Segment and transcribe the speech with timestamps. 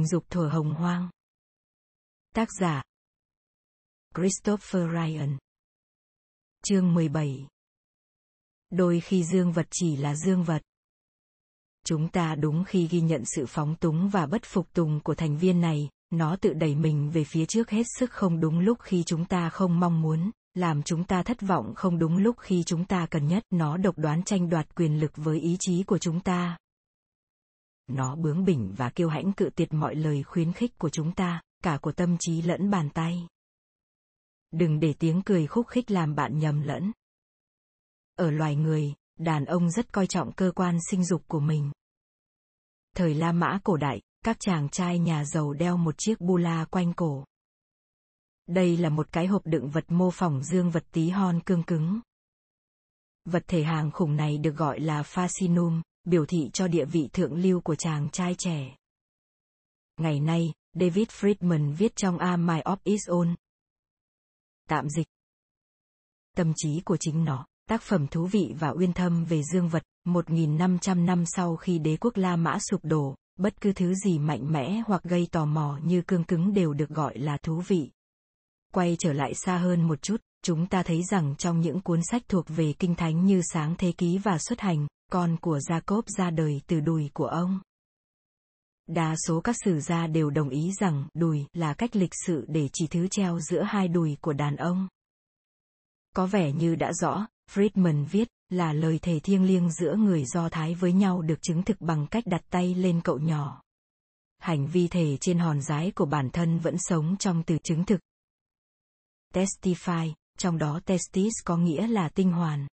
[0.00, 1.08] tình dục thuở hồng hoang.
[2.34, 2.82] Tác giả
[4.16, 5.38] Christopher Ryan
[6.64, 7.46] Chương 17
[8.70, 10.62] Đôi khi dương vật chỉ là dương vật.
[11.86, 15.38] Chúng ta đúng khi ghi nhận sự phóng túng và bất phục tùng của thành
[15.38, 19.02] viên này, nó tự đẩy mình về phía trước hết sức không đúng lúc khi
[19.06, 22.84] chúng ta không mong muốn, làm chúng ta thất vọng không đúng lúc khi chúng
[22.84, 26.20] ta cần nhất, nó độc đoán tranh đoạt quyền lực với ý chí của chúng
[26.20, 26.56] ta.
[27.92, 31.42] Nó bướng bỉnh và kiêu hãnh cự tuyệt mọi lời khuyến khích của chúng ta,
[31.62, 33.26] cả của tâm trí lẫn bàn tay.
[34.50, 36.92] Đừng để tiếng cười khúc khích làm bạn nhầm lẫn.
[38.16, 41.70] Ở loài người, đàn ông rất coi trọng cơ quan sinh dục của mình.
[42.96, 46.64] Thời La Mã cổ đại, các chàng trai nhà giàu đeo một chiếc bu la
[46.64, 47.24] quanh cổ.
[48.46, 52.00] Đây là một cái hộp đựng vật mô phỏng dương vật tí hon cương cứng.
[53.24, 57.34] Vật thể hàng khủng này được gọi là fascinum, biểu thị cho địa vị thượng
[57.34, 58.76] lưu của chàng trai trẻ.
[59.96, 63.34] Ngày nay, David Friedman viết trong A My of Its Own.
[64.68, 65.06] Tạm dịch.
[66.36, 69.82] Tâm trí của chính nó, tác phẩm thú vị và uyên thâm về dương vật,
[70.06, 74.52] 1.500 năm sau khi đế quốc La Mã sụp đổ, bất cứ thứ gì mạnh
[74.52, 77.90] mẽ hoặc gây tò mò như cương cứng đều được gọi là thú vị.
[78.72, 82.22] Quay trở lại xa hơn một chút, chúng ta thấy rằng trong những cuốn sách
[82.28, 86.30] thuộc về kinh thánh như Sáng Thế Ký và Xuất Hành, con của Jacob ra
[86.30, 87.60] đời từ đùi của ông.
[88.86, 92.68] Đa số các sử gia đều đồng ý rằng đùi là cách lịch sự để
[92.72, 94.88] chỉ thứ treo giữa hai đùi của đàn ông.
[96.16, 100.48] Có vẻ như đã rõ, Friedman viết, là lời thề thiêng liêng giữa người Do
[100.48, 103.62] Thái với nhau được chứng thực bằng cách đặt tay lên cậu nhỏ.
[104.38, 108.00] Hành vi thể trên hòn giái của bản thân vẫn sống trong từ chứng thực.
[109.34, 112.66] Testify, trong đó testis có nghĩa là tinh hoàn.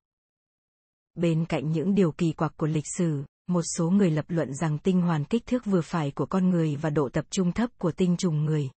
[1.15, 4.77] Bên cạnh những điều kỳ quặc của lịch sử, một số người lập luận rằng
[4.77, 7.91] tinh hoàn kích thước vừa phải của con người và độ tập trung thấp của
[7.91, 8.69] tinh trùng người.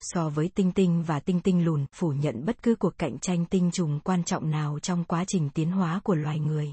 [0.00, 3.44] So với tinh tinh và tinh tinh lùn, phủ nhận bất cứ cuộc cạnh tranh
[3.44, 6.68] tinh trùng quan trọng nào trong quá trình tiến hóa của loài người.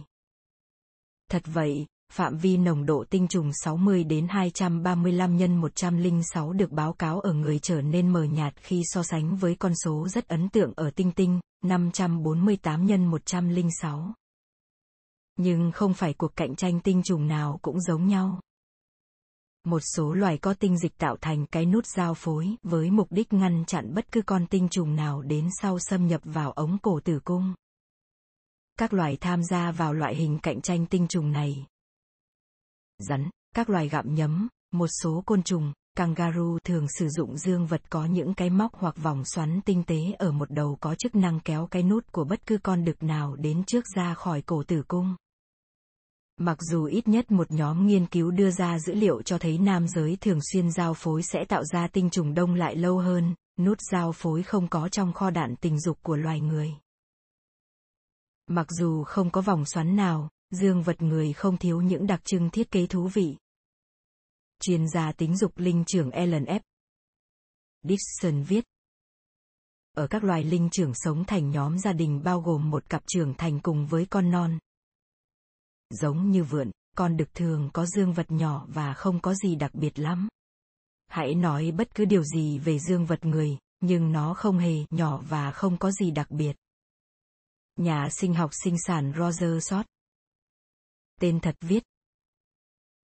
[1.31, 6.93] Thật vậy, phạm vi nồng độ tinh trùng 60 đến 235 nhân 106 được báo
[6.93, 10.49] cáo ở người trở nên mờ nhạt khi so sánh với con số rất ấn
[10.49, 14.13] tượng ở tinh tinh, 548 nhân 106
[15.41, 18.39] nhưng không phải cuộc cạnh tranh tinh trùng nào cũng giống nhau.
[19.63, 23.33] Một số loài có tinh dịch tạo thành cái nút giao phối với mục đích
[23.33, 26.99] ngăn chặn bất cứ con tinh trùng nào đến sau xâm nhập vào ống cổ
[27.03, 27.53] tử cung.
[28.79, 31.65] Các loài tham gia vào loại hình cạnh tranh tinh trùng này.
[32.99, 37.81] Rắn, các loài gặm nhấm, một số côn trùng, kangaroo thường sử dụng dương vật
[37.89, 41.39] có những cái móc hoặc vòng xoắn tinh tế ở một đầu có chức năng
[41.39, 44.83] kéo cái nút của bất cứ con đực nào đến trước ra khỏi cổ tử
[44.87, 45.15] cung.
[46.41, 49.87] Mặc dù ít nhất một nhóm nghiên cứu đưa ra dữ liệu cho thấy nam
[49.87, 53.77] giới thường xuyên giao phối sẽ tạo ra tinh trùng đông lại lâu hơn, nút
[53.91, 56.73] giao phối không có trong kho đạn tình dục của loài người.
[58.47, 62.49] Mặc dù không có vòng xoắn nào, dương vật người không thiếu những đặc trưng
[62.49, 63.37] thiết kế thú vị.
[64.61, 66.59] Chuyên gia tính dục linh trưởng Ellen F.
[67.83, 68.65] Dixon viết.
[69.93, 73.33] Ở các loài linh trưởng sống thành nhóm gia đình bao gồm một cặp trưởng
[73.33, 74.59] thành cùng với con non,
[75.91, 79.75] giống như vượn, con đực thường có dương vật nhỏ và không có gì đặc
[79.75, 80.27] biệt lắm.
[81.07, 85.23] Hãy nói bất cứ điều gì về dương vật người, nhưng nó không hề nhỏ
[85.29, 86.55] và không có gì đặc biệt.
[87.75, 89.85] Nhà sinh học sinh sản Roger Sot
[91.19, 91.83] Tên thật viết.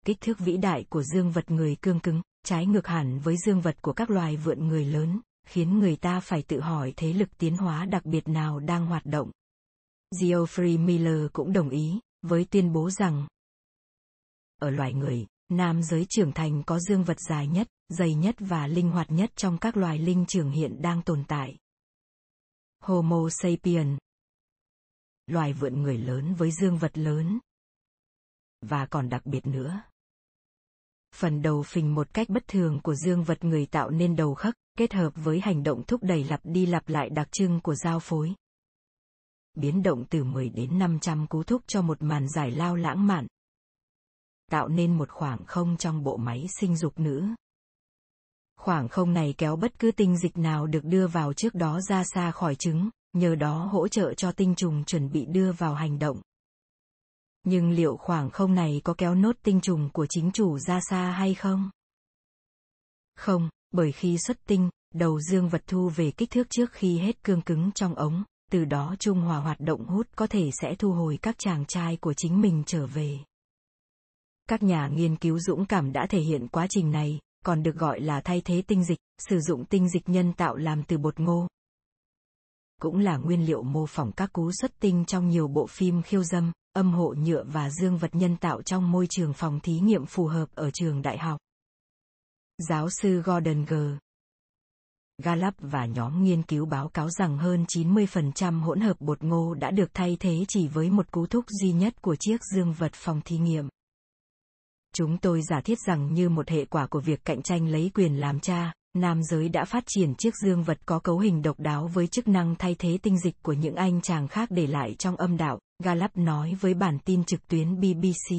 [0.06, 3.62] Kích thước vĩ đại của dương vật người cương cứng, trái ngược hẳn với dương
[3.62, 7.38] vật của các loài vượn người lớn, khiến người ta phải tự hỏi thế lực
[7.38, 9.32] tiến hóa đặc biệt nào đang hoạt động.
[10.16, 13.28] Geoffrey Miller cũng đồng ý, với tuyên bố rằng
[14.60, 18.68] ở loài người, nam giới trưởng thành có dương vật dài nhất, dày nhất và
[18.68, 21.58] linh hoạt nhất trong các loài linh trưởng hiện đang tồn tại.
[22.80, 23.98] Homo sapien
[25.28, 27.40] Loài vượn người lớn với dương vật lớn.
[28.62, 29.82] Và còn đặc biệt nữa.
[31.16, 34.54] Phần đầu phình một cách bất thường của dương vật người tạo nên đầu khắc,
[34.78, 38.00] kết hợp với hành động thúc đẩy lặp đi lặp lại đặc trưng của giao
[38.00, 38.34] phối,
[39.56, 43.28] biến động từ 10 đến 500 cú thúc cho một màn giải lao lãng mạn.
[44.52, 47.28] Tạo nên một khoảng không trong bộ máy sinh dục nữ.
[48.58, 52.04] Khoảng không này kéo bất cứ tinh dịch nào được đưa vào trước đó ra
[52.04, 56.00] xa khỏi trứng, nhờ đó hỗ trợ cho tinh trùng chuẩn bị đưa vào hành
[56.00, 56.22] động.
[57.44, 61.12] Nhưng liệu khoảng không này có kéo nốt tinh trùng của chính chủ ra xa
[61.12, 61.70] hay không?
[63.16, 67.24] Không, bởi khi xuất tinh, đầu dương vật thu về kích thước trước khi hết
[67.24, 70.92] cương cứng trong ống, từ đó Trung Hòa hoạt động hút có thể sẽ thu
[70.92, 73.20] hồi các chàng trai của chính mình trở về.
[74.48, 78.00] Các nhà nghiên cứu dũng cảm đã thể hiện quá trình này, còn được gọi
[78.00, 79.00] là thay thế tinh dịch,
[79.30, 81.48] sử dụng tinh dịch nhân tạo làm từ bột ngô.
[82.82, 86.24] Cũng là nguyên liệu mô phỏng các cú xuất tinh trong nhiều bộ phim khiêu
[86.24, 90.06] dâm, âm hộ nhựa và dương vật nhân tạo trong môi trường phòng thí nghiệm
[90.06, 91.40] phù hợp ở trường đại học.
[92.70, 93.74] Giáo sư Gordon G.
[95.24, 99.72] Gallup và nhóm nghiên cứu báo cáo rằng hơn 90% hỗn hợp bột ngô đã
[99.72, 103.22] được thay thế chỉ với một cú thúc duy nhất của chiếc dương vật phòng
[103.26, 103.70] thí nghiệm.
[104.96, 108.20] Chúng tôi giả thiết rằng như một hệ quả của việc cạnh tranh lấy quyền
[108.20, 111.88] làm cha, nam giới đã phát triển chiếc dương vật có cấu hình độc đáo
[111.88, 115.16] với chức năng thay thế tinh dịch của những anh chàng khác để lại trong
[115.16, 118.36] âm đạo, Gallup nói với bản tin trực tuyến BBC.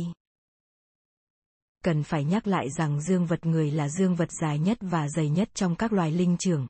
[1.85, 5.29] Cần phải nhắc lại rằng dương vật người là dương vật dài nhất và dày
[5.29, 6.67] nhất trong các loài linh trưởng.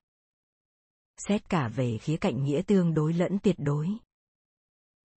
[1.29, 3.89] Xét cả về khía cạnh nghĩa tương đối lẫn tuyệt đối.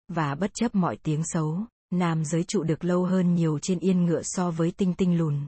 [0.09, 4.05] Và bất chấp mọi tiếng xấu, nam giới trụ được lâu hơn nhiều trên yên
[4.05, 5.47] ngựa so với tinh tinh lùn.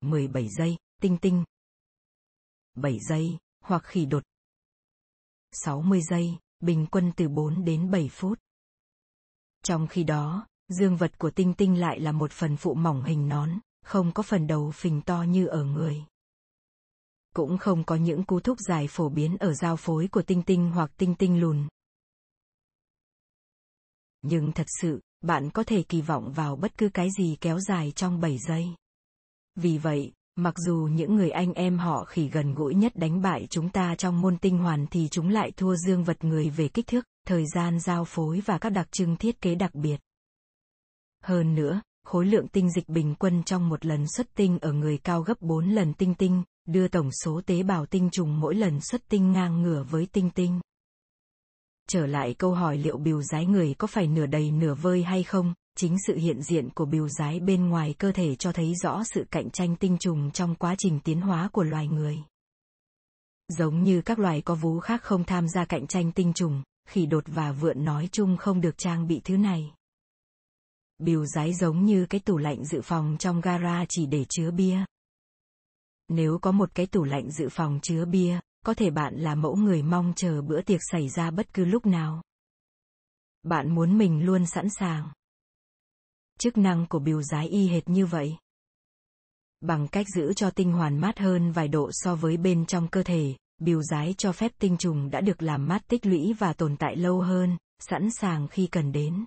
[0.00, 1.44] 17 giây, tinh tinh.
[2.74, 4.22] 7 giây, hoặc khỉ đột.
[5.52, 8.38] 60 giây, bình quân từ 4 đến 7 phút.
[9.62, 13.28] Trong khi đó, dương vật của tinh tinh lại là một phần phụ mỏng hình
[13.28, 13.50] nón,
[13.84, 16.04] không có phần đầu phình to như ở người.
[17.34, 20.70] Cũng không có những cú thúc dài phổ biến ở giao phối của tinh tinh
[20.70, 21.68] hoặc tinh tinh lùn.
[24.22, 27.92] Nhưng thật sự, bạn có thể kỳ vọng vào bất cứ cái gì kéo dài
[27.96, 28.68] trong 7 giây.
[29.54, 33.46] Vì vậy, mặc dù những người anh em họ khỉ gần gũi nhất đánh bại
[33.50, 36.86] chúng ta trong môn tinh hoàn thì chúng lại thua dương vật người về kích
[36.86, 40.00] thước, thời gian giao phối và các đặc trưng thiết kế đặc biệt.
[41.24, 44.98] Hơn nữa, khối lượng tinh dịch bình quân trong một lần xuất tinh ở người
[44.98, 48.80] cao gấp 4 lần tinh tinh, đưa tổng số tế bào tinh trùng mỗi lần
[48.80, 50.60] xuất tinh ngang ngửa với tinh tinh.
[51.88, 55.22] Trở lại câu hỏi liệu bìu giái người có phải nửa đầy nửa vơi hay
[55.22, 59.02] không, chính sự hiện diện của bìu giái bên ngoài cơ thể cho thấy rõ
[59.04, 62.18] sự cạnh tranh tinh trùng trong quá trình tiến hóa của loài người.
[63.48, 67.06] Giống như các loài có vú khác không tham gia cạnh tranh tinh trùng, khỉ
[67.06, 69.72] đột và vượn nói chung không được trang bị thứ này.
[70.98, 74.84] Bìu giái giống như cái tủ lạnh dự phòng trong gara chỉ để chứa bia.
[76.08, 79.56] Nếu có một cái tủ lạnh dự phòng chứa bia, có thể bạn là mẫu
[79.56, 82.22] người mong chờ bữa tiệc xảy ra bất cứ lúc nào.
[83.42, 85.12] Bạn muốn mình luôn sẵn sàng.
[86.38, 88.36] Chức năng của bìu giái y hệt như vậy.
[89.60, 93.02] Bằng cách giữ cho tinh hoàn mát hơn vài độ so với bên trong cơ
[93.02, 96.76] thể, bìu giái cho phép tinh trùng đã được làm mát tích lũy và tồn
[96.76, 99.24] tại lâu hơn, sẵn sàng khi cần đến.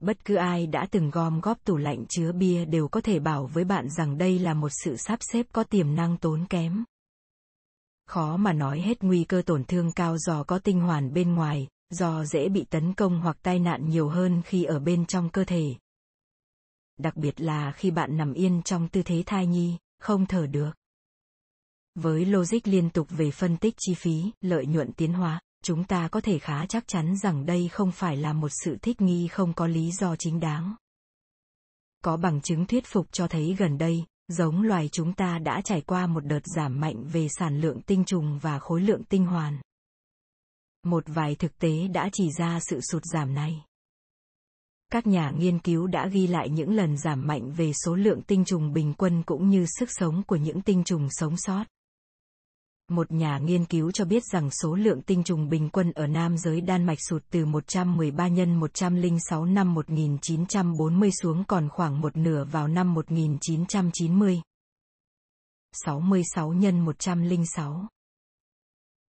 [0.00, 3.46] Bất cứ ai đã từng gom góp tủ lạnh chứa bia đều có thể bảo
[3.46, 6.84] với bạn rằng đây là một sự sắp xếp có tiềm năng tốn kém.
[8.06, 11.68] Khó mà nói hết nguy cơ tổn thương cao do có tinh hoàn bên ngoài,
[11.90, 15.44] do dễ bị tấn công hoặc tai nạn nhiều hơn khi ở bên trong cơ
[15.44, 15.74] thể.
[16.98, 20.70] Đặc biệt là khi bạn nằm yên trong tư thế thai nhi, không thở được.
[21.94, 26.08] Với logic liên tục về phân tích chi phí, lợi nhuận tiến hóa, chúng ta
[26.08, 29.52] có thể khá chắc chắn rằng đây không phải là một sự thích nghi không
[29.52, 30.74] có lý do chính đáng.
[32.04, 35.80] Có bằng chứng thuyết phục cho thấy gần đây, giống loài chúng ta đã trải
[35.80, 39.60] qua một đợt giảm mạnh về sản lượng tinh trùng và khối lượng tinh hoàn.
[40.82, 43.64] Một vài thực tế đã chỉ ra sự sụt giảm này.
[44.92, 48.44] Các nhà nghiên cứu đã ghi lại những lần giảm mạnh về số lượng tinh
[48.44, 51.64] trùng bình quân cũng như sức sống của những tinh trùng sống sót.
[52.90, 56.38] Một nhà nghiên cứu cho biết rằng số lượng tinh trùng bình quân ở nam
[56.38, 62.44] giới Đan Mạch sụt từ 113 nhân 106 năm 1940 xuống còn khoảng một nửa
[62.44, 64.40] vào năm 1990.
[65.84, 67.88] 66 nhân 106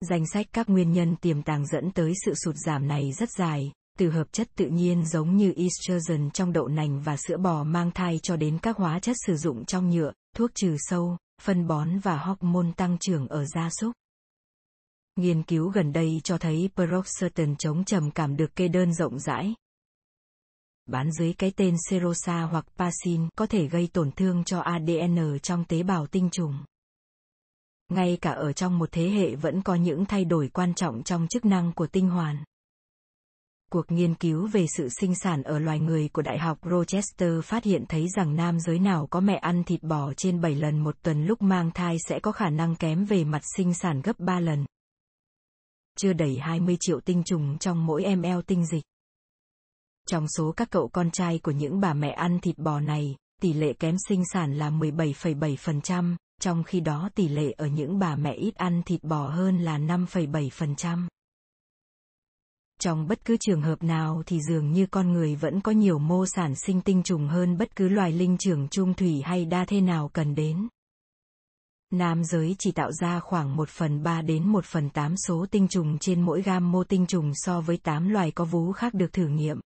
[0.01, 3.73] Danh sách các nguyên nhân tiềm tàng dẫn tới sự sụt giảm này rất dài,
[3.99, 7.91] từ hợp chất tự nhiên giống như estrogen trong đậu nành và sữa bò mang
[7.91, 11.99] thai cho đến các hóa chất sử dụng trong nhựa, thuốc trừ sâu, phân bón
[11.99, 13.93] và hormone tăng trưởng ở gia súc.
[15.17, 19.55] Nghiên cứu gần đây cho thấy Peroxetin chống trầm cảm được kê đơn rộng rãi.
[20.87, 25.65] Bán dưới cái tên Serosa hoặc Pasin có thể gây tổn thương cho ADN trong
[25.65, 26.55] tế bào tinh trùng.
[27.89, 31.29] Ngay cả ở trong một thế hệ vẫn có những thay đổi quan trọng trong
[31.29, 32.45] chức năng của tinh hoàn
[33.75, 37.65] cuộc nghiên cứu về sự sinh sản ở loài người của Đại học Rochester phát
[37.65, 40.97] hiện thấy rằng nam giới nào có mẹ ăn thịt bò trên 7 lần một
[41.03, 44.41] tuần lúc mang thai sẽ có khả năng kém về mặt sinh sản gấp 3
[44.41, 44.65] lần.
[45.99, 48.83] Chưa đầy 20 triệu tinh trùng trong mỗi ml tinh dịch.
[50.09, 53.53] Trong số các cậu con trai của những bà mẹ ăn thịt bò này, tỷ
[53.53, 58.33] lệ kém sinh sản là 17,7%, trong khi đó tỷ lệ ở những bà mẹ
[58.35, 61.07] ít ăn thịt bò hơn là 5,7%.
[62.85, 66.27] Trong bất cứ trường hợp nào thì dường như con người vẫn có nhiều mô
[66.27, 69.81] sản sinh tinh trùng hơn bất cứ loài linh trưởng trung thủy hay đa thế
[69.81, 70.69] nào cần đến.
[71.91, 75.69] Nam giới chỉ tạo ra khoảng 1 phần 3 đến 1 phần 8 số tinh
[75.69, 79.13] trùng trên mỗi gam mô tinh trùng so với 8 loài có vú khác được
[79.13, 79.61] thử nghiệm.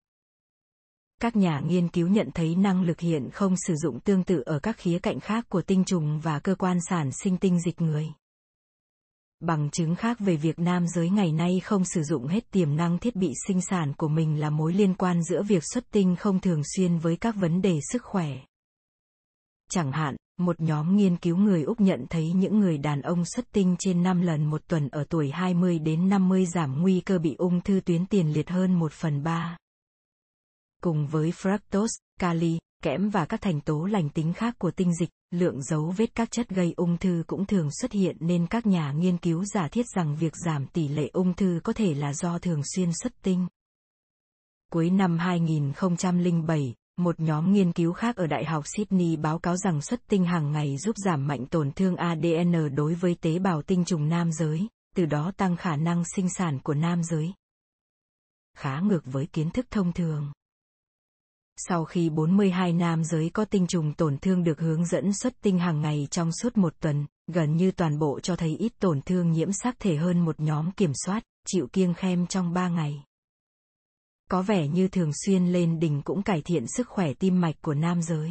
[1.21, 4.59] Các nhà nghiên cứu nhận thấy năng lực hiện không sử dụng tương tự ở
[4.59, 8.09] các khía cạnh khác của tinh trùng và cơ quan sản sinh tinh dịch người.
[9.40, 12.99] Bằng chứng khác về việc nam giới ngày nay không sử dụng hết tiềm năng
[12.99, 16.40] thiết bị sinh sản của mình là mối liên quan giữa việc xuất tinh không
[16.40, 18.28] thường xuyên với các vấn đề sức khỏe.
[19.71, 23.52] Chẳng hạn, một nhóm nghiên cứu người Úc nhận thấy những người đàn ông xuất
[23.52, 27.35] tinh trên 5 lần một tuần ở tuổi 20 đến 50 giảm nguy cơ bị
[27.38, 29.57] ung thư tuyến tiền liệt hơn 1 phần 3.
[30.83, 35.11] Cùng với fructose, kali, kẽm và các thành tố lành tính khác của tinh dịch,
[35.30, 38.92] lượng dấu vết các chất gây ung thư cũng thường xuất hiện nên các nhà
[38.92, 42.38] nghiên cứu giả thiết rằng việc giảm tỷ lệ ung thư có thể là do
[42.38, 43.47] thường xuyên xuất tinh.
[44.73, 49.82] Cuối năm 2007, một nhóm nghiên cứu khác ở Đại học Sydney báo cáo rằng
[49.82, 53.85] xuất tinh hàng ngày giúp giảm mạnh tổn thương ADN đối với tế bào tinh
[53.85, 57.32] trùng nam giới, từ đó tăng khả năng sinh sản của nam giới.
[58.56, 60.32] Khá ngược với kiến thức thông thường.
[61.61, 65.59] Sau khi 42 nam giới có tinh trùng tổn thương được hướng dẫn xuất tinh
[65.59, 69.33] hàng ngày trong suốt một tuần, gần như toàn bộ cho thấy ít tổn thương
[69.33, 73.05] nhiễm sắc thể hơn một nhóm kiểm soát, chịu kiêng khem trong 3 ngày.
[74.31, 77.75] Có vẻ như thường xuyên lên đỉnh cũng cải thiện sức khỏe tim mạch của
[77.75, 78.31] nam giới.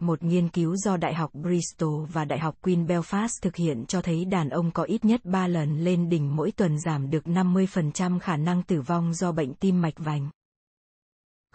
[0.00, 4.02] Một nghiên cứu do Đại học Bristol và Đại học Queen Belfast thực hiện cho
[4.02, 8.18] thấy đàn ông có ít nhất 3 lần lên đỉnh mỗi tuần giảm được 50%
[8.18, 10.30] khả năng tử vong do bệnh tim mạch vành.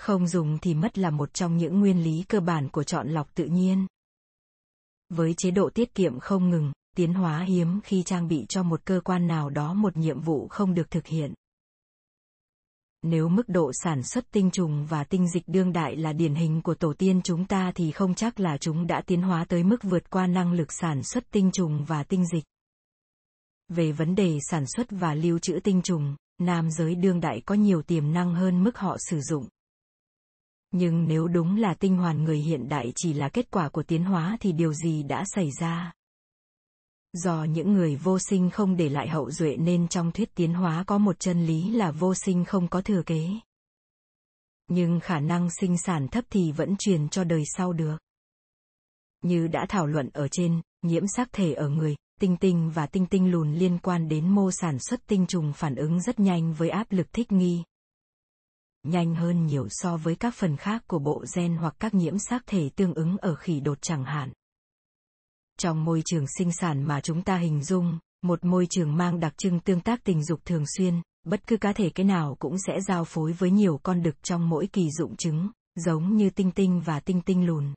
[0.01, 3.35] Không dùng thì mất là một trong những nguyên lý cơ bản của chọn lọc
[3.35, 3.87] tự nhiên.
[5.09, 8.85] Với chế độ tiết kiệm không ngừng, tiến hóa hiếm khi trang bị cho một
[8.85, 11.33] cơ quan nào đó một nhiệm vụ không được thực hiện.
[13.01, 16.61] Nếu mức độ sản xuất tinh trùng và tinh dịch đương đại là điển hình
[16.61, 19.83] của tổ tiên chúng ta thì không chắc là chúng đã tiến hóa tới mức
[19.83, 22.43] vượt qua năng lực sản xuất tinh trùng và tinh dịch.
[23.69, 27.55] Về vấn đề sản xuất và lưu trữ tinh trùng, nam giới đương đại có
[27.55, 29.47] nhiều tiềm năng hơn mức họ sử dụng.
[30.71, 34.03] Nhưng nếu đúng là tinh hoàn người hiện đại chỉ là kết quả của tiến
[34.03, 35.93] hóa thì điều gì đã xảy ra?
[37.13, 40.83] Do những người vô sinh không để lại hậu duệ nên trong thuyết tiến hóa
[40.87, 43.29] có một chân lý là vô sinh không có thừa kế.
[44.67, 47.97] Nhưng khả năng sinh sản thấp thì vẫn truyền cho đời sau được.
[49.23, 53.05] Như đã thảo luận ở trên, nhiễm sắc thể ở người, tinh tinh và tinh
[53.05, 56.69] tinh lùn liên quan đến mô sản xuất tinh trùng phản ứng rất nhanh với
[56.69, 57.63] áp lực thích nghi,
[58.83, 62.43] nhanh hơn nhiều so với các phần khác của bộ gen hoặc các nhiễm sắc
[62.47, 64.31] thể tương ứng ở khỉ đột chẳng hạn.
[65.57, 69.33] Trong môi trường sinh sản mà chúng ta hình dung, một môi trường mang đặc
[69.37, 72.81] trưng tương tác tình dục thường xuyên, bất cứ cá thể cái nào cũng sẽ
[72.87, 76.81] giao phối với nhiều con đực trong mỗi kỳ dụng trứng, giống như tinh tinh
[76.85, 77.73] và tinh tinh lùn.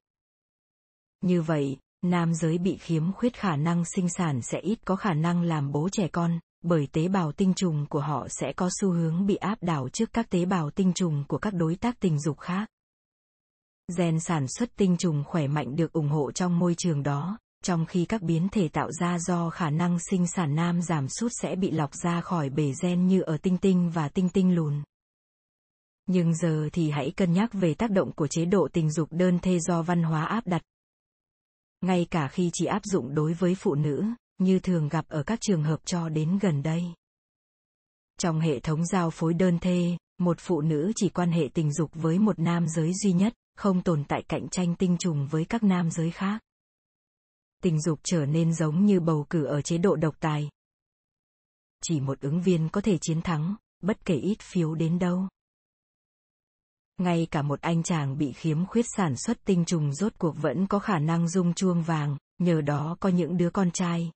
[1.21, 5.15] Như vậy, nam giới bị khiếm khuyết khả năng sinh sản sẽ ít có khả
[5.15, 8.91] năng làm bố trẻ con, bởi tế bào tinh trùng của họ sẽ có xu
[8.91, 12.21] hướng bị áp đảo trước các tế bào tinh trùng của các đối tác tình
[12.21, 12.67] dục khác.
[13.97, 17.87] Gen sản xuất tinh trùng khỏe mạnh được ủng hộ trong môi trường đó, trong
[17.87, 21.57] khi các biến thể tạo ra do khả năng sinh sản nam giảm sút sẽ
[21.57, 24.83] bị lọc ra khỏi bể gen như ở tinh tinh và tinh tinh lùn.
[26.07, 29.39] Nhưng giờ thì hãy cân nhắc về tác động của chế độ tình dục đơn
[29.39, 30.63] thê do văn hóa áp đặt.
[31.81, 34.05] Ngay cả khi chỉ áp dụng đối với phụ nữ,
[34.39, 36.85] như thường gặp ở các trường hợp cho đến gần đây.
[38.19, 41.91] Trong hệ thống giao phối đơn thê, một phụ nữ chỉ quan hệ tình dục
[41.95, 45.63] với một nam giới duy nhất, không tồn tại cạnh tranh tinh trùng với các
[45.63, 46.41] nam giới khác.
[47.63, 50.51] Tình dục trở nên giống như bầu cử ở chế độ độc tài.
[51.83, 55.29] Chỉ một ứng viên có thể chiến thắng, bất kể ít phiếu đến đâu.
[56.99, 60.67] Ngay cả một anh chàng bị khiếm khuyết sản xuất tinh trùng rốt cuộc vẫn
[60.67, 64.11] có khả năng dung chuông vàng, nhờ đó có những đứa con trai,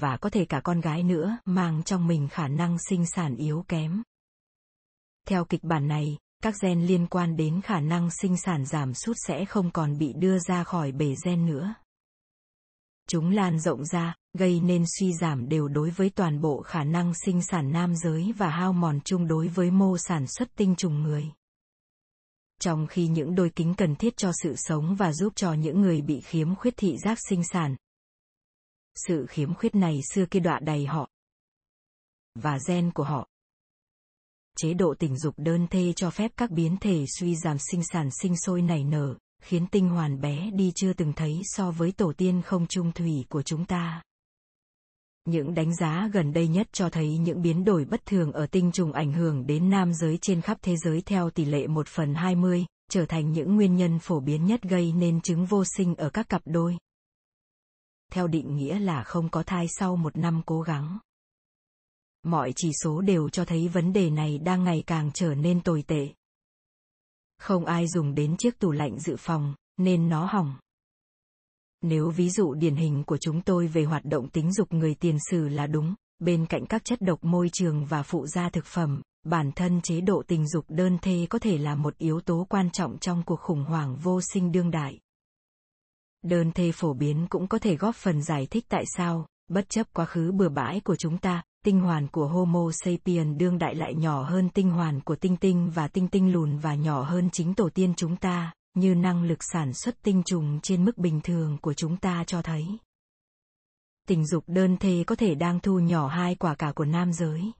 [0.00, 3.64] và có thể cả con gái nữa mang trong mình khả năng sinh sản yếu
[3.68, 4.02] kém.
[5.28, 9.16] Theo kịch bản này, các gen liên quan đến khả năng sinh sản giảm sút
[9.26, 11.74] sẽ không còn bị đưa ra khỏi bể gen nữa.
[13.08, 17.12] Chúng lan rộng ra, gây nên suy giảm đều đối với toàn bộ khả năng
[17.14, 21.02] sinh sản nam giới và hao mòn chung đối với mô sản xuất tinh trùng
[21.02, 21.30] người.
[22.60, 26.02] Trong khi những đôi kính cần thiết cho sự sống và giúp cho những người
[26.02, 27.76] bị khiếm khuyết thị giác sinh sản,
[29.06, 31.10] sự khiếm khuyết này xưa kia đọa đầy họ.
[32.34, 33.28] Và gen của họ.
[34.58, 38.08] Chế độ tình dục đơn thê cho phép các biến thể suy giảm sinh sản
[38.22, 42.12] sinh sôi nảy nở khiến tinh hoàn bé đi chưa từng thấy so với tổ
[42.16, 44.02] tiên không trung thủy của chúng ta.
[45.24, 48.72] Những đánh giá gần đây nhất cho thấy những biến đổi bất thường ở tinh
[48.72, 52.14] trùng ảnh hưởng đến nam giới trên khắp thế giới theo tỷ lệ 1 phần
[52.14, 56.10] 20, trở thành những nguyên nhân phổ biến nhất gây nên chứng vô sinh ở
[56.10, 56.76] các cặp đôi.
[58.12, 60.98] Theo định nghĩa là không có thai sau một năm cố gắng.
[62.22, 65.84] Mọi chỉ số đều cho thấy vấn đề này đang ngày càng trở nên tồi
[65.86, 66.08] tệ.
[67.38, 70.56] Không ai dùng đến chiếc tủ lạnh dự phòng, nên nó hỏng.
[71.82, 75.16] Nếu ví dụ điển hình của chúng tôi về hoạt động tính dục người tiền
[75.30, 79.02] sử là đúng, bên cạnh các chất độc môi trường và phụ gia thực phẩm,
[79.24, 82.70] bản thân chế độ tình dục đơn thê có thể là một yếu tố quan
[82.70, 84.98] trọng trong cuộc khủng hoảng vô sinh đương đại.
[86.22, 89.86] Đơn thê phổ biến cũng có thể góp phần giải thích tại sao, bất chấp
[89.92, 93.94] quá khứ bừa bãi của chúng ta, tinh hoàn của Homo sapien đương đại lại
[93.94, 97.54] nhỏ hơn tinh hoàn của tinh tinh và tinh tinh lùn và nhỏ hơn chính
[97.54, 101.58] tổ tiên chúng ta, như năng lực sản xuất tinh trùng trên mức bình thường
[101.62, 102.66] của chúng ta cho thấy.
[104.08, 107.52] Tình dục đơn thê có thể đang thu nhỏ hai quả cả của nam giới.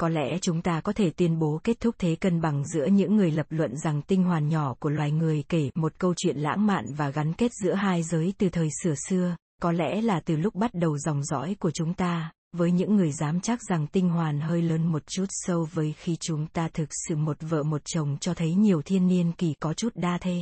[0.00, 3.16] Có lẽ chúng ta có thể tuyên bố kết thúc thế cân bằng giữa những
[3.16, 6.66] người lập luận rằng tinh hoàn nhỏ của loài người kể một câu chuyện lãng
[6.66, 10.36] mạn và gắn kết giữa hai giới từ thời xưa xưa, có lẽ là từ
[10.36, 14.08] lúc bắt đầu dòng dõi của chúng ta, với những người dám chắc rằng tinh
[14.08, 17.82] hoàn hơi lớn một chút sâu với khi chúng ta thực sự một vợ một
[17.84, 20.40] chồng cho thấy nhiều thiên niên kỳ có chút đa thê.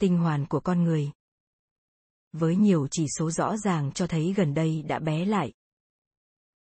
[0.00, 1.10] Tinh hoàn của con người
[2.32, 5.52] với nhiều chỉ số rõ ràng cho thấy gần đây đã bé lại.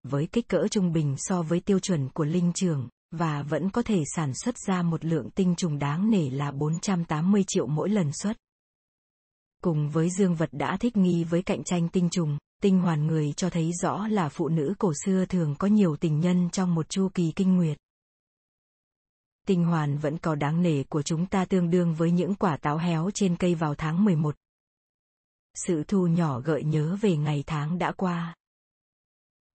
[0.09, 3.81] Với kích cỡ trung bình so với tiêu chuẩn của linh trường, và vẫn có
[3.81, 8.11] thể sản xuất ra một lượng tinh trùng đáng nể là 480 triệu mỗi lần
[8.13, 8.37] xuất.
[9.63, 13.33] Cùng với dương vật đã thích nghi với cạnh tranh tinh trùng, tinh hoàn người
[13.33, 16.89] cho thấy rõ là phụ nữ cổ xưa thường có nhiều tình nhân trong một
[16.89, 17.77] chu kỳ kinh nguyệt.
[19.47, 22.77] Tinh hoàn vẫn có đáng nể của chúng ta tương đương với những quả táo
[22.77, 24.35] héo trên cây vào tháng 11.
[25.55, 28.35] Sự thu nhỏ gợi nhớ về ngày tháng đã qua.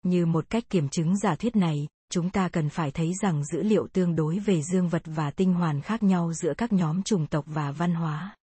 [0.02, 3.62] Như một cách kiểm chứng giả thuyết này, chúng ta cần phải thấy rằng dữ
[3.62, 7.26] liệu tương đối về dương vật và tinh hoàn khác nhau giữa các nhóm chủng
[7.26, 8.36] tộc và văn hóa.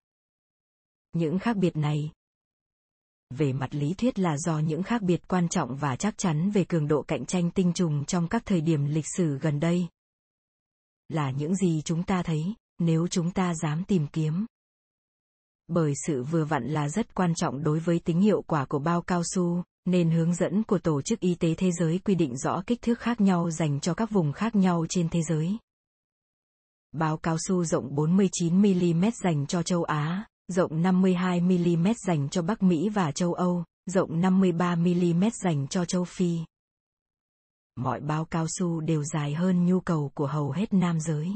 [1.13, 2.11] Những khác biệt này,
[3.29, 6.63] về mặt lý thuyết là do những khác biệt quan trọng và chắc chắn về
[6.63, 9.87] cường độ cạnh tranh tinh trùng trong các thời điểm lịch sử gần đây.
[11.09, 14.45] Là những gì chúng ta thấy, nếu chúng ta dám tìm kiếm.
[15.67, 19.01] Bởi sự vừa vặn là rất quan trọng đối với tính hiệu quả của bao
[19.01, 22.63] cao su, nên hướng dẫn của Tổ chức Y tế Thế giới quy định rõ
[22.67, 25.57] kích thước khác nhau dành cho các vùng khác nhau trên thế giới.
[26.91, 32.89] Bao cao su rộng 49mm dành cho châu Á, rộng 52mm dành cho Bắc Mỹ
[32.89, 36.39] và châu Âu, rộng 53mm dành cho châu Phi.
[37.75, 41.31] Mọi bao cao su đều dài hơn nhu cầu của hầu hết nam giới.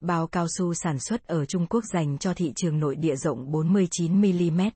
[0.00, 3.52] Bao cao su sản xuất ở Trung Quốc dành cho thị trường nội địa rộng
[3.52, 4.70] 49mm.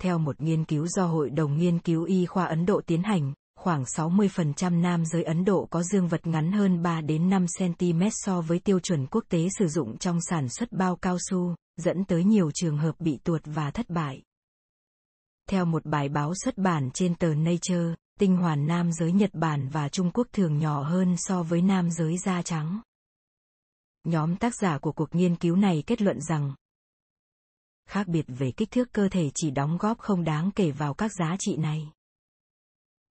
[0.00, 3.32] Theo một nghiên cứu do Hội đồng Nghiên cứu Y khoa Ấn Độ tiến hành,
[3.56, 8.02] khoảng 60% nam giới Ấn Độ có dương vật ngắn hơn 3 đến 5 cm
[8.10, 12.04] so với tiêu chuẩn quốc tế sử dụng trong sản xuất bao cao su, dẫn
[12.04, 14.22] tới nhiều trường hợp bị tuột và thất bại.
[15.50, 19.68] Theo một bài báo xuất bản trên tờ Nature, tinh hoàn nam giới Nhật Bản
[19.68, 22.80] và Trung Quốc thường nhỏ hơn so với nam giới da trắng.
[24.04, 26.54] Nhóm tác giả của cuộc nghiên cứu này kết luận rằng,
[27.88, 31.12] khác biệt về kích thước cơ thể chỉ đóng góp không đáng kể vào các
[31.12, 31.92] giá trị này.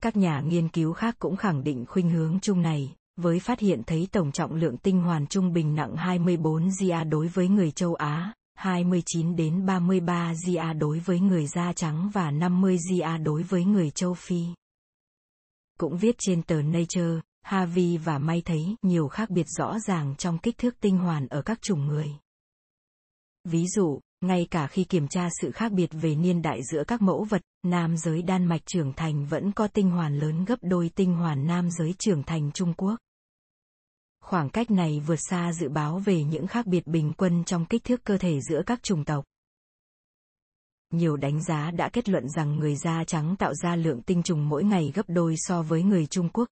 [0.02, 3.82] Các nhà nghiên cứu khác cũng khẳng định khuynh hướng chung này, với phát hiện
[3.87, 7.94] thấy tổng trọng lượng tinh hoàn trung bình nặng 24 GA đối với người châu
[7.94, 13.64] Á, 29 đến 33 GA đối với người da trắng và 50 GA đối với
[13.64, 14.44] người châu Phi.
[15.78, 20.38] Cũng viết trên tờ Nature, Harvey và May thấy nhiều khác biệt rõ ràng trong
[20.38, 22.10] kích thước tinh hoàn ở các chủng người.
[23.44, 27.02] Ví dụ, ngay cả khi kiểm tra sự khác biệt về niên đại giữa các
[27.02, 30.90] mẫu vật, nam giới Đan Mạch trưởng thành vẫn có tinh hoàn lớn gấp đôi
[30.94, 32.96] tinh hoàn nam giới trưởng thành Trung Quốc.
[34.20, 37.84] Khoảng cách này vượt xa dự báo về những khác biệt bình quân trong kích
[37.84, 39.24] thước cơ thể giữa các chủng tộc.
[40.90, 44.48] Nhiều đánh giá đã kết luận rằng người da trắng tạo ra lượng tinh trùng
[44.48, 46.48] mỗi ngày gấp đôi so với người Trung Quốc.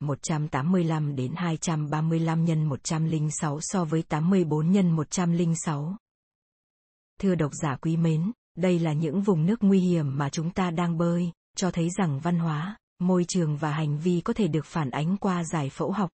[0.00, 5.96] 185 đến 235 nhân 106 so với 84 nhân 106.
[7.18, 10.70] Thưa độc giả quý mến, đây là những vùng nước nguy hiểm mà chúng ta
[10.70, 14.66] đang bơi, cho thấy rằng văn hóa, môi trường và hành vi có thể được
[14.66, 16.10] phản ánh qua giải phẫu học.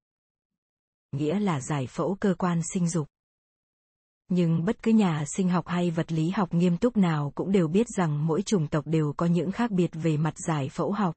[1.12, 3.08] Nghĩa là giải phẫu cơ quan sinh dục.
[4.28, 7.68] Nhưng bất cứ nhà sinh học hay vật lý học nghiêm túc nào cũng đều
[7.68, 11.14] biết rằng mỗi chủng tộc đều có những khác biệt về mặt giải phẫu học.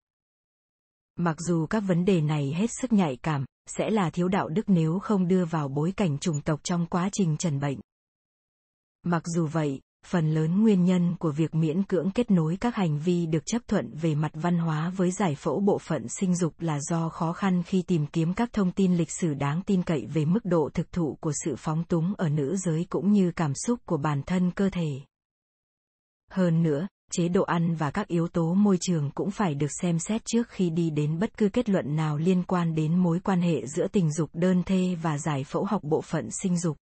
[1.16, 4.64] Mặc dù các vấn đề này hết sức nhạy cảm, sẽ là thiếu đạo đức
[4.68, 7.80] nếu không đưa vào bối cảnh chủng tộc trong quá trình trần bệnh.
[9.08, 13.00] Mặc dù vậy, phần lớn nguyên nhân của việc miễn cưỡng kết nối các hành
[13.00, 16.54] vi được chấp thuận về mặt văn hóa với giải phẫu bộ phận sinh dục
[16.60, 20.06] là do khó khăn khi tìm kiếm các thông tin lịch sử đáng tin cậy
[20.06, 23.54] về mức độ thực thụ của sự phóng túng ở nữ giới cũng như cảm
[23.56, 24.90] xúc của bản thân cơ thể.
[26.32, 30.00] Hơn nữa chế độ ăn và các yếu tố môi trường cũng phải được xem
[30.00, 33.42] xét trước khi đi đến bất cứ kết luận nào liên quan đến mối quan
[33.42, 36.78] hệ giữa tình dục đơn thê và giải phẫu học bộ phận sinh dục.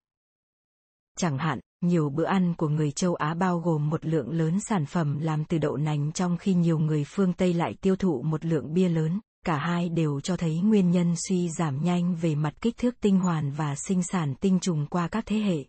[1.18, 4.86] Chẳng hạn, nhiều bữa ăn của người châu Á bao gồm một lượng lớn sản
[4.86, 8.44] phẩm làm từ đậu nành trong khi nhiều người phương Tây lại tiêu thụ một
[8.44, 12.54] lượng bia lớn, cả hai đều cho thấy nguyên nhân suy giảm nhanh về mặt
[12.60, 15.64] kích thước tinh hoàn và sinh sản tinh trùng qua các thế hệ.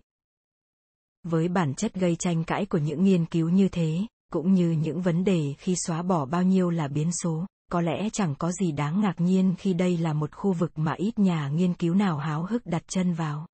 [1.24, 4.00] Với bản chất gây tranh cãi của những nghiên cứu như thế,
[4.32, 8.10] cũng như những vấn đề khi xóa bỏ bao nhiêu là biến số, có lẽ
[8.14, 11.50] chẳng có gì đáng ngạc nhiên khi đây là một khu vực mà ít nhà
[11.50, 13.46] nghiên cứu nào háo hức đặt chân vào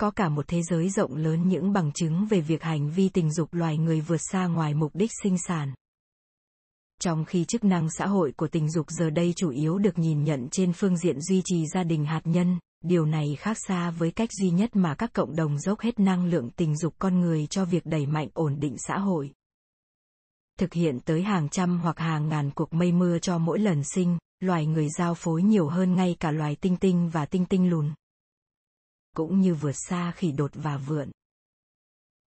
[0.00, 3.32] có cả một thế giới rộng lớn những bằng chứng về việc hành vi tình
[3.32, 5.74] dục loài người vượt xa ngoài mục đích sinh sản.
[7.00, 10.24] Trong khi chức năng xã hội của tình dục giờ đây chủ yếu được nhìn
[10.24, 14.10] nhận trên phương diện duy trì gia đình hạt nhân, điều này khác xa với
[14.10, 17.46] cách duy nhất mà các cộng đồng dốc hết năng lượng tình dục con người
[17.46, 19.32] cho việc đẩy mạnh ổn định xã hội.
[20.58, 24.18] Thực hiện tới hàng trăm hoặc hàng ngàn cuộc mây mưa cho mỗi lần sinh,
[24.40, 27.90] loài người giao phối nhiều hơn ngay cả loài tinh tinh và tinh tinh lùn
[29.16, 31.10] cũng như vượt xa khỉ đột và vượn.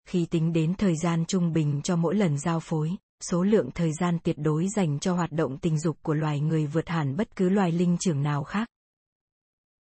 [0.09, 3.93] Khi tính đến thời gian trung bình cho mỗi lần giao phối, số lượng thời
[3.93, 7.37] gian tuyệt đối dành cho hoạt động tình dục của loài người vượt hẳn bất
[7.37, 8.69] cứ loài linh trưởng nào khác.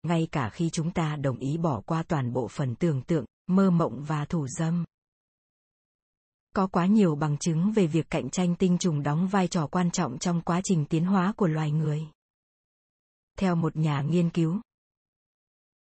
[0.03, 3.69] Ngay cả khi chúng ta đồng ý bỏ qua toàn bộ phần tưởng tượng, mơ
[3.69, 4.85] mộng và thủ dâm.
[6.55, 9.91] Có quá nhiều bằng chứng về việc cạnh tranh tinh trùng đóng vai trò quan
[9.91, 12.07] trọng trong quá trình tiến hóa của loài người.
[13.37, 14.61] Theo một nhà nghiên cứu,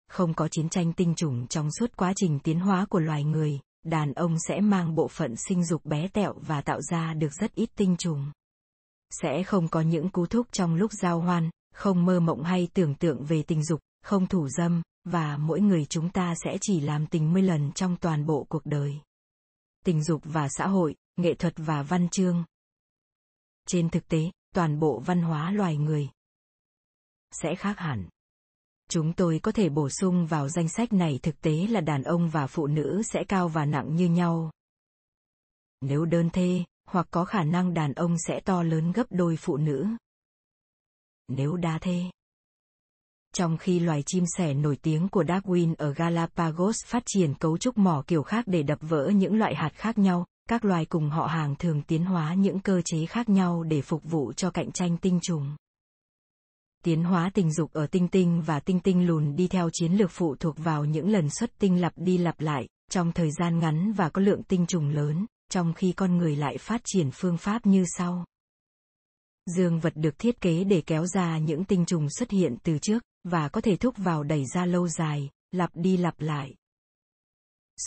[0.09, 3.61] không có chiến tranh tinh trùng trong suốt quá trình tiến hóa của loài người,
[3.85, 7.55] đàn ông sẽ mang bộ phận sinh dục bé tẹo và tạo ra được rất
[7.55, 8.33] ít tinh trùng.
[9.11, 12.95] Sẽ không có những cú thúc trong lúc giao hoan, không mơ mộng hay tưởng
[12.95, 17.07] tượng về tình dục, không thủ dâm, và mỗi người chúng ta sẽ chỉ làm
[17.07, 19.01] tình 10 lần trong toàn bộ cuộc đời.
[19.85, 22.45] Tình dục và xã hội, nghệ thuật và văn chương.
[23.67, 26.09] Trên thực tế, toàn bộ văn hóa loài người
[27.33, 28.09] sẽ khác hẳn.
[28.91, 32.29] Chúng tôi có thể bổ sung vào danh sách này thực tế là đàn ông
[32.29, 34.51] và phụ nữ sẽ cao và nặng như nhau.
[35.81, 39.57] Nếu đơn thê, hoặc có khả năng đàn ông sẽ to lớn gấp đôi phụ
[39.57, 39.87] nữ.
[41.29, 42.03] Nếu đa thê.
[43.35, 47.79] Trong khi loài chim sẻ nổi tiếng của Darwin ở Galapagos phát triển cấu trúc
[47.79, 51.27] mỏ kiểu khác để đập vỡ những loại hạt khác nhau, các loài cùng họ
[51.27, 54.97] hàng thường tiến hóa những cơ chế khác nhau để phục vụ cho cạnh tranh
[54.97, 55.57] tinh trùng
[56.85, 60.11] tiến hóa tình dục ở tinh tinh và tinh tinh lùn đi theo chiến lược
[60.11, 63.93] phụ thuộc vào những lần xuất tinh lặp đi lặp lại, trong thời gian ngắn
[63.93, 67.67] và có lượng tinh trùng lớn, trong khi con người lại phát triển phương pháp
[67.67, 68.25] như sau.
[69.57, 73.03] Dương vật được thiết kế để kéo ra những tinh trùng xuất hiện từ trước,
[73.25, 76.55] và có thể thúc vào đẩy ra lâu dài, lặp đi lặp lại.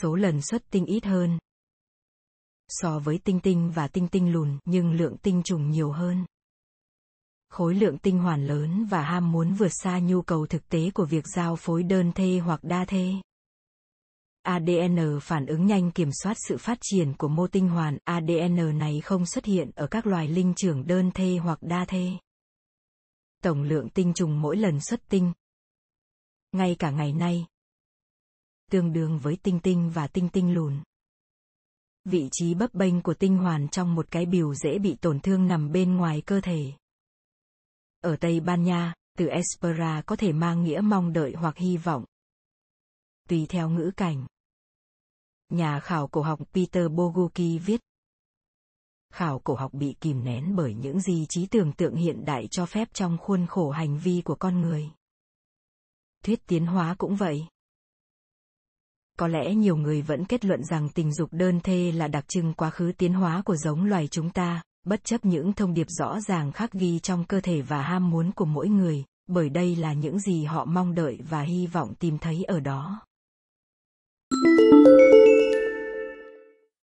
[0.02, 1.40] Số lần xuất tinh ít hơn.
[2.68, 6.26] So với tinh tinh và tinh tinh lùn nhưng lượng tinh trùng nhiều hơn
[7.52, 11.06] khối lượng tinh hoàn lớn và ham muốn vượt xa nhu cầu thực tế của
[11.06, 13.14] việc giao phối đơn thê hoặc đa thê.
[14.42, 19.02] ADN phản ứng nhanh kiểm soát sự phát triển của mô tinh hoàn, ADN này
[19.02, 22.12] không xuất hiện ở các loài linh trưởng đơn thê hoặc đa thê.
[23.44, 25.34] Tổng lượng tinh trùng mỗi lần xuất tinh.
[26.52, 27.46] Ngay cả ngày nay.
[28.72, 30.80] Tương đương với tinh tinh và tinh tinh lùn.
[32.06, 35.48] Vị trí bấp bênh của tinh hoàn trong một cái biểu dễ bị tổn thương
[35.48, 36.72] nằm bên ngoài cơ thể.
[38.02, 42.06] Ở Tây Ban Nha, từ espera có thể mang nghĩa mong đợi hoặc hy vọng.
[43.30, 44.26] Tùy theo ngữ cảnh.
[45.50, 47.82] Nhà khảo cổ học Peter Boguki viết.
[49.14, 52.66] Khảo cổ học bị kìm nén bởi những gì trí tưởng tượng hiện đại cho
[52.66, 54.90] phép trong khuôn khổ hành vi của con người.
[56.24, 57.48] Thuyết tiến hóa cũng vậy.
[59.18, 62.54] Có lẽ nhiều người vẫn kết luận rằng tình dục đơn thê là đặc trưng
[62.54, 66.20] quá khứ tiến hóa của giống loài chúng ta, bất chấp những thông điệp rõ
[66.20, 69.94] ràng khắc ghi trong cơ thể và ham muốn của mỗi người, bởi đây là
[69.94, 73.02] những gì họ mong đợi và hy vọng tìm thấy ở đó.
[74.32, 75.11] thank you